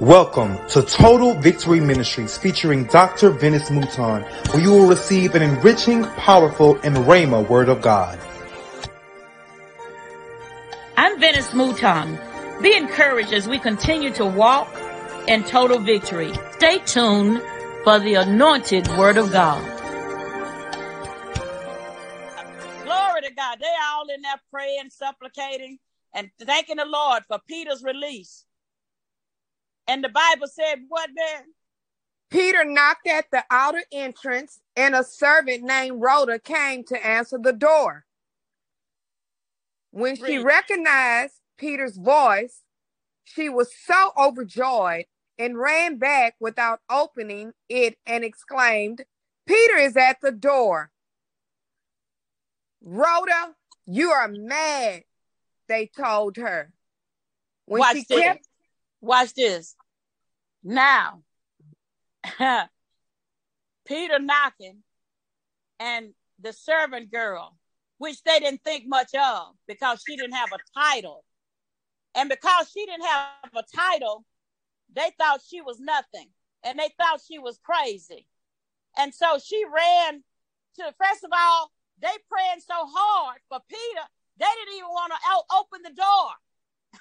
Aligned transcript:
Welcome 0.00 0.58
to 0.68 0.82
Total 0.82 1.32
Victory 1.32 1.80
Ministries 1.80 2.36
featuring 2.36 2.84
Dr. 2.84 3.30
Venice 3.30 3.70
Mouton, 3.70 4.24
where 4.50 4.62
you 4.62 4.70
will 4.70 4.86
receive 4.86 5.34
an 5.34 5.40
enriching, 5.40 6.04
powerful, 6.04 6.76
and 6.82 6.96
Rhema 6.96 7.48
word 7.48 7.70
of 7.70 7.80
God. 7.80 8.18
I'm 10.98 11.18
Venice 11.18 11.54
Mouton. 11.54 12.18
Be 12.60 12.76
encouraged 12.76 13.32
as 13.32 13.48
we 13.48 13.58
continue 13.58 14.12
to 14.12 14.26
walk 14.26 14.68
in 15.28 15.44
total 15.44 15.78
victory. 15.78 16.30
Stay 16.52 16.78
tuned 16.80 17.40
for 17.82 17.98
the 17.98 18.16
anointed 18.16 18.86
word 18.98 19.16
of 19.16 19.32
God. 19.32 19.62
Glory 22.84 23.22
to 23.22 23.34
God. 23.34 23.56
They're 23.58 23.70
all 23.94 24.06
in 24.14 24.20
there 24.20 24.42
praying, 24.52 24.90
supplicating, 24.90 25.78
and 26.12 26.30
thanking 26.38 26.76
the 26.76 26.84
Lord 26.84 27.22
for 27.26 27.38
Peter's 27.48 27.82
release. 27.82 28.44
And 29.88 30.02
the 30.02 30.08
Bible 30.08 30.48
said, 30.48 30.80
what 30.88 31.10
then? 31.16 31.44
Peter 32.30 32.64
knocked 32.64 33.06
at 33.06 33.30
the 33.30 33.44
outer 33.50 33.82
entrance, 33.92 34.60
and 34.74 34.94
a 34.94 35.04
servant 35.04 35.62
named 35.62 36.02
Rhoda 36.02 36.38
came 36.38 36.84
to 36.84 37.06
answer 37.06 37.38
the 37.38 37.52
door. 37.52 38.04
When 39.92 40.16
she 40.16 40.38
recognized 40.38 41.34
Peter's 41.56 41.96
voice, 41.96 42.62
she 43.24 43.48
was 43.48 43.72
so 43.84 44.12
overjoyed 44.18 45.06
and 45.38 45.58
ran 45.58 45.98
back 45.98 46.34
without 46.40 46.80
opening 46.90 47.52
it 47.68 47.96
and 48.06 48.24
exclaimed, 48.24 49.04
Peter 49.46 49.76
is 49.76 49.96
at 49.96 50.20
the 50.20 50.32
door. 50.32 50.90
Rhoda, 52.82 53.54
you 53.86 54.10
are 54.10 54.28
mad, 54.28 55.04
they 55.68 55.86
told 55.86 56.36
her. 56.36 56.72
When 57.66 57.80
Watch 57.80 57.96
she 57.96 58.04
this. 58.08 58.20
kept 58.20 58.45
Watch 59.06 59.34
this. 59.34 59.76
Now, 60.64 61.22
Peter 63.86 64.18
knocking 64.18 64.82
and 65.78 66.12
the 66.40 66.52
servant 66.52 67.12
girl, 67.12 67.56
which 67.98 68.20
they 68.24 68.40
didn't 68.40 68.64
think 68.64 68.84
much 68.88 69.14
of 69.14 69.54
because 69.68 70.02
she 70.04 70.16
didn't 70.16 70.34
have 70.34 70.50
a 70.52 70.58
title. 70.76 71.24
And 72.16 72.28
because 72.28 72.68
she 72.72 72.84
didn't 72.84 73.04
have 73.06 73.54
a 73.54 73.62
title, 73.76 74.24
they 74.92 75.12
thought 75.16 75.40
she 75.46 75.60
was 75.60 75.78
nothing 75.78 76.28
and 76.64 76.76
they 76.76 76.90
thought 76.98 77.20
she 77.24 77.38
was 77.38 77.60
crazy. 77.62 78.26
And 78.98 79.14
so 79.14 79.38
she 79.38 79.62
ran 79.72 80.24
to, 80.80 80.94
first 80.98 81.22
of 81.22 81.30
all, 81.32 81.70
they 82.02 82.08
praying 82.28 82.58
so 82.58 82.74
hard 82.74 83.38
for 83.48 83.60
Peter, 83.68 84.06
they 84.36 84.46
didn't 84.46 84.78
even 84.78 84.90
want 84.90 85.12
to 85.12 85.54
open 85.56 85.82
the 85.84 85.94
door. 85.94 86.30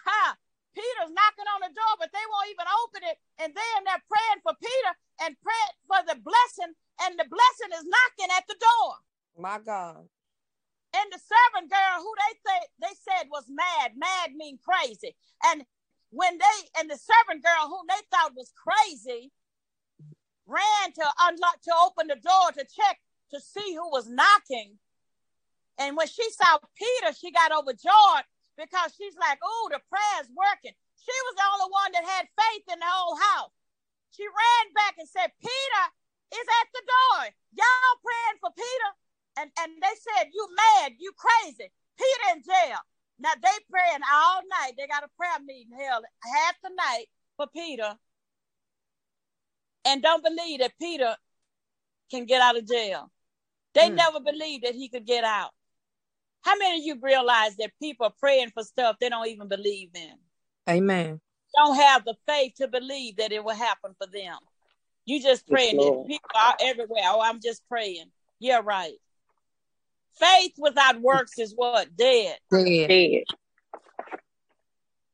Ha! 0.06 0.38
Peter's 0.76 1.16
knocking 1.16 1.48
on 1.56 1.64
the 1.64 1.72
door, 1.72 1.94
but 1.98 2.12
they 2.12 2.26
won't 2.28 2.52
even 2.52 2.68
open 2.84 3.02
it. 3.08 3.18
And 3.40 3.50
then 3.56 3.78
they're 3.88 4.12
praying 4.12 4.44
for 4.44 4.54
Peter 4.60 4.92
and 5.36 5.44
praying 5.44 5.78
for 5.88 6.00
the 6.08 6.20
blessing, 6.22 6.74
and 7.04 7.20
the 7.20 7.28
blessing 7.28 7.72
is 7.76 7.86
knocking 7.86 8.32
at 8.36 8.48
the 8.48 8.56
door. 8.56 8.96
my 9.38 9.60
God. 9.60 10.08
And 10.96 11.12
the 11.12 11.20
servant 11.20 11.70
girl, 11.70 12.00
who 12.00 12.14
they 12.16 12.34
th- 12.40 12.72
they 12.80 12.96
said 12.96 13.28
was 13.30 13.46
mad, 13.50 13.98
mad 13.98 14.32
mean 14.34 14.58
crazy. 14.64 15.16
And 15.44 15.66
when 16.10 16.38
they 16.38 16.58
and 16.80 16.90
the 16.90 16.98
servant 16.98 17.44
girl, 17.44 17.68
who 17.68 17.84
they 17.90 18.00
thought 18.10 18.32
was 18.36 18.54
crazy, 18.56 19.34
ran 20.48 20.94
to 20.96 21.06
unlock 21.28 21.60
to 21.64 21.74
open 21.84 22.08
the 22.08 22.16
door 22.16 22.52
to 22.54 22.64
check 22.64 23.02
to 23.32 23.42
see 23.42 23.76
who 23.76 23.92
was 23.92 24.08
knocking. 24.08 24.80
And 25.78 25.98
when 25.98 26.08
she 26.08 26.24
saw 26.32 26.60
Peter, 26.80 27.12
she 27.12 27.32
got 27.32 27.52
overjoyed 27.52 28.24
because 28.56 28.96
she's 28.96 29.18
like, 29.20 29.40
"Oh, 29.44 29.68
the 29.70 29.82
prayer's 29.92 30.32
working." 30.32 30.76
She 30.96 31.12
was 31.28 31.36
the 31.36 31.50
only 31.60 31.72
one 31.74 31.92
that 31.92 32.06
had 32.08 32.30
faith 32.40 32.64
in 32.72 32.80
the 32.80 32.88
whole 32.88 33.18
house. 33.18 33.52
She 34.16 34.24
ran 34.24 34.74
back 34.74 34.96
and 34.98 35.10
said, 35.10 35.32
"Peter 35.42 35.86
is 36.32 36.48
at 36.62 36.68
the 36.74 36.84
door. 36.88 37.36
Y'all 37.52 38.00
praying 38.04 38.40
for 38.40 38.52
Peter?" 38.56 38.92
And 39.38 39.52
and 39.60 39.82
they 39.82 39.96
said, 40.00 40.30
"You 40.34 40.48
mad? 40.56 40.94
You 40.98 41.12
crazy? 41.14 41.72
Peter 41.98 42.36
in 42.36 42.44
jail." 42.44 42.80
Now 43.20 43.34
they 43.36 43.58
praying 43.70 44.02
all 44.12 44.42
night. 44.48 44.74
They 44.78 44.88
got 44.88 45.04
a 45.04 45.10
prayer 45.18 45.40
meeting 45.44 45.78
held 45.78 46.06
half 46.24 46.56
the 46.64 46.70
night 46.70 47.08
for 47.38 47.48
Peter, 47.48 47.98
and 49.86 50.02
don't 50.02 50.24
believe 50.24 50.60
that 50.60 50.78
Peter 50.80 51.16
can 52.10 52.26
get 52.26 52.42
out 52.42 52.58
of 52.58 52.68
jail. 52.68 53.12
They 53.74 53.90
Hmm. 53.90 53.96
never 53.96 54.20
believed 54.20 54.64
that 54.64 54.76
he 54.76 54.90
could 54.90 55.06
get 55.06 55.24
out. 55.24 55.54
How 56.42 56.56
many 56.58 56.80
of 56.80 56.86
you 56.86 57.00
realize 57.02 57.56
that 57.58 57.78
people 57.82 58.06
are 58.06 58.14
praying 58.20 58.52
for 58.52 58.64
stuff 58.64 58.98
they 59.00 59.10
don't 59.10 59.28
even 59.28 59.48
believe 59.48 59.96
in? 59.96 60.18
Amen. 60.70 61.20
Don't 61.56 61.76
have 61.76 62.06
the 62.06 62.16
faith 62.28 62.54
to 62.58 62.68
believe 62.68 63.18
that 63.18 63.32
it 63.32 63.44
will 63.44 63.56
happen 63.56 63.96
for 63.98 64.08
them. 64.08 64.38
You 65.06 65.22
just 65.22 65.48
praying. 65.48 65.78
Lord. 65.78 66.08
People 66.08 66.30
are 66.36 66.56
everywhere. 66.62 67.04
Oh, 67.06 67.22
I'm 67.22 67.40
just 67.42 67.62
praying. 67.70 68.12
Yeah, 68.40 68.62
right. 68.64 68.96
Faith 70.20 70.54
without 70.58 71.02
works 71.02 71.38
is 71.38 71.54
what? 71.56 71.96
Dead. 71.96 72.38
Dead. 72.52 72.88
Dead. 72.88 73.24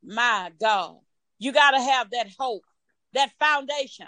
My 0.04 0.52
God. 0.60 0.98
You 1.40 1.52
got 1.52 1.72
to 1.72 1.82
have 1.82 2.10
that 2.12 2.28
hope, 2.38 2.64
that 3.14 3.32
foundation, 3.40 4.08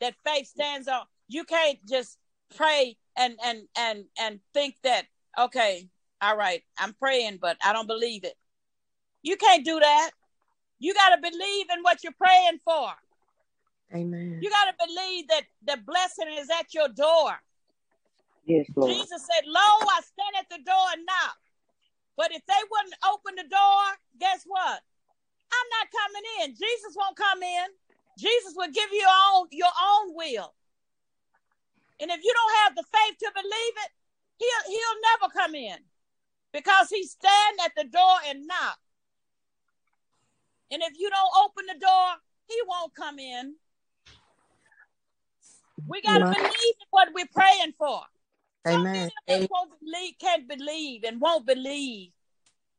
that 0.00 0.14
faith 0.24 0.46
stands 0.46 0.86
on. 0.88 1.02
You 1.28 1.44
can't 1.44 1.78
just 1.88 2.18
pray 2.54 2.96
and 3.16 3.38
and 3.44 3.62
and 3.76 4.04
and 4.18 4.40
think 4.52 4.76
that 4.82 5.06
okay, 5.38 5.88
all 6.20 6.36
right, 6.36 6.62
I'm 6.78 6.92
praying, 6.94 7.38
but 7.40 7.56
I 7.64 7.72
don't 7.72 7.86
believe 7.86 8.24
it. 8.24 8.34
You 9.22 9.36
can't 9.36 9.64
do 9.64 9.80
that. 9.80 10.10
You 10.84 10.92
got 10.92 11.16
to 11.16 11.20
believe 11.22 11.66
in 11.72 11.80
what 11.80 12.04
you're 12.04 12.12
praying 12.20 12.60
for. 12.62 12.92
Amen. 13.96 14.38
You 14.42 14.50
got 14.50 14.68
to 14.68 14.76
believe 14.84 15.28
that 15.28 15.48
the 15.64 15.80
blessing 15.80 16.28
is 16.36 16.50
at 16.60 16.74
your 16.74 16.88
door. 16.92 17.40
Yes, 18.44 18.68
Lord. 18.76 18.92
Jesus 18.92 19.24
said, 19.24 19.48
Lo, 19.48 19.64
I 19.64 20.04
stand 20.04 20.36
at 20.36 20.48
the 20.52 20.60
door 20.60 20.86
and 20.92 21.06
knock. 21.08 21.40
But 22.18 22.36
if 22.36 22.44
they 22.44 22.62
wouldn't 22.68 23.00
open 23.00 23.32
the 23.32 23.48
door, 23.48 23.80
guess 24.20 24.44
what? 24.44 24.76
I'm 25.56 25.68
not 25.80 25.88
coming 25.88 26.26
in. 26.44 26.46
Jesus 26.52 26.92
won't 26.92 27.16
come 27.16 27.42
in. 27.42 27.66
Jesus 28.18 28.52
will 28.54 28.68
give 28.68 28.92
you 28.92 29.08
your 29.08 29.18
own, 29.32 29.48
your 29.52 29.72
own 29.72 30.12
will. 30.12 30.52
And 31.96 32.10
if 32.10 32.20
you 32.22 32.32
don't 32.36 32.56
have 32.60 32.76
the 32.76 32.84
faith 32.92 33.16
to 33.24 33.32
believe 33.32 33.74
it, 33.88 33.90
he'll 34.36 34.68
he'll 34.68 35.00
never 35.16 35.32
come 35.32 35.54
in. 35.54 35.80
Because 36.52 36.90
he 36.90 37.08
stand 37.08 37.56
at 37.64 37.72
the 37.74 37.88
door 37.88 38.20
and 38.28 38.46
knock. 38.46 38.83
And 40.74 40.82
if 40.82 40.98
you 40.98 41.08
don't 41.08 41.44
open 41.44 41.66
the 41.68 41.78
door, 41.78 42.08
he 42.48 42.56
won't 42.66 42.92
come 42.96 43.20
in. 43.20 43.54
We 45.86 46.02
got 46.02 46.18
to 46.18 46.24
believe 46.24 46.74
in 46.80 46.86
what 46.90 47.08
we're 47.14 47.26
praying 47.32 47.74
for. 47.78 48.00
So 48.66 48.74
Amen. 48.74 49.08
many 49.28 49.44
of 49.44 49.48
won't 49.52 49.70
believe, 49.80 50.14
can't 50.20 50.48
believe 50.48 51.04
and 51.04 51.20
won't 51.20 51.46
believe 51.46 52.10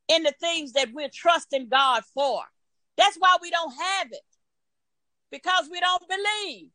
in 0.10 0.24
the 0.24 0.34
things 0.42 0.74
that 0.74 0.90
we're 0.94 1.10
trusting 1.14 1.70
God 1.70 2.04
for. 2.14 2.42
That's 2.98 3.16
why 3.18 3.38
we 3.42 3.50
don't 3.50 3.72
have 3.72 4.08
it. 4.12 4.20
Because 5.32 5.70
we 5.72 5.80
don't 5.80 6.04
believe. 6.06 6.68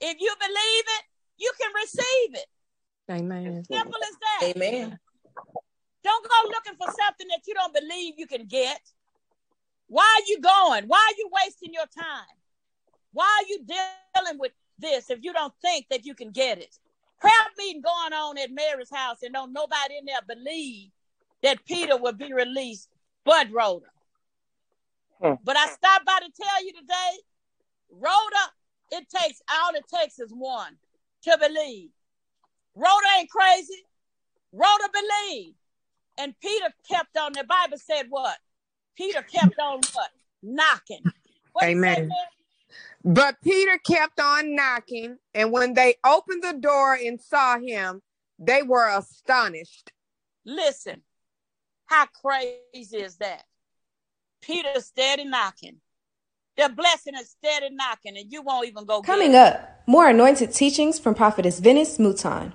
If 0.00 0.16
you 0.18 0.34
believe 0.40 0.84
it, 0.98 1.04
you 1.36 1.52
can 1.60 1.70
receive 1.74 2.42
it. 2.42 2.46
Amen. 3.10 3.64
Simple 3.70 4.00
as 4.02 4.16
that. 4.20 4.56
Amen. 4.56 4.98
Don't 6.02 6.24
go 6.24 6.48
looking 6.48 6.74
for 6.78 6.86
something 6.86 7.26
that 7.28 7.40
you 7.46 7.52
don't 7.52 7.74
believe 7.74 8.14
you 8.16 8.26
can 8.26 8.46
get. 8.46 8.80
Why 9.88 10.20
are 10.20 10.26
you 10.26 10.40
going? 10.40 10.84
Why 10.86 10.98
are 10.98 11.18
you 11.18 11.30
wasting 11.32 11.72
your 11.72 11.86
time? 11.86 12.26
Why 13.12 13.24
are 13.24 13.48
you 13.48 13.64
dealing 13.64 14.38
with 14.38 14.52
this 14.78 15.10
if 15.10 15.20
you 15.22 15.32
don't 15.32 15.54
think 15.62 15.86
that 15.90 16.04
you 16.04 16.14
can 16.14 16.30
get 16.30 16.58
it? 16.58 16.76
Prayer 17.20 17.32
meeting 17.56 17.82
going 17.82 18.12
on 18.12 18.36
at 18.38 18.50
Mary's 18.50 18.90
house 18.92 19.18
and 19.22 19.32
don't 19.32 19.52
nobody 19.52 19.96
in 19.98 20.04
there 20.04 20.20
believe 20.26 20.90
that 21.42 21.64
Peter 21.64 21.96
will 21.96 22.12
be 22.12 22.32
released, 22.32 22.88
but 23.24 23.48
Rhoda. 23.50 23.86
Hmm. 25.22 25.34
But 25.44 25.56
I 25.56 25.66
stopped 25.68 26.04
by 26.04 26.18
to 26.18 26.42
tell 26.42 26.64
you 26.64 26.72
today, 26.72 27.20
Rhoda, 27.90 28.52
it 28.90 29.06
takes 29.08 29.40
all 29.50 29.74
it 29.74 29.84
takes 29.92 30.18
is 30.18 30.30
one 30.30 30.76
to 31.22 31.38
believe. 31.40 31.90
Rhoda 32.74 33.06
ain't 33.18 33.30
crazy. 33.30 33.84
Rhoda 34.52 34.88
believed. 34.92 35.56
And 36.18 36.34
Peter 36.40 36.68
kept 36.90 37.16
on, 37.16 37.32
the 37.32 37.44
Bible 37.44 37.78
said 37.78 38.06
what? 38.08 38.36
Peter 38.96 39.22
kept 39.22 39.58
on 39.58 39.80
what? 39.92 40.10
Knocking. 40.42 41.04
What 41.52 41.62
did 41.62 41.70
it 41.70 41.74
say 41.74 41.78
Amen. 41.78 42.10
But 43.04 43.36
Peter 43.42 43.78
kept 43.78 44.20
on 44.20 44.54
knocking, 44.56 45.18
and 45.34 45.52
when 45.52 45.74
they 45.74 45.94
opened 46.04 46.42
the 46.42 46.54
door 46.54 46.94
and 46.94 47.20
saw 47.20 47.58
him, 47.58 48.02
they 48.38 48.62
were 48.62 48.88
astonished. 48.88 49.92
Listen, 50.44 51.02
how 51.86 52.06
crazy 52.06 52.96
is 52.96 53.16
that? 53.18 53.44
Peter 54.42 54.80
steady 54.80 55.24
knocking. 55.24 55.76
The 56.56 56.68
blessing 56.68 57.14
is 57.14 57.30
steady 57.30 57.68
knocking, 57.70 58.16
and 58.16 58.32
you 58.32 58.42
won't 58.42 58.66
even 58.66 58.86
go 58.86 59.02
Coming 59.02 59.32
it. 59.32 59.36
up, 59.36 59.82
more 59.86 60.08
anointed 60.08 60.52
teachings 60.52 60.98
from 60.98 61.14
Prophetess 61.14 61.60
Venice 61.60 61.98
Mouton. 61.98 62.54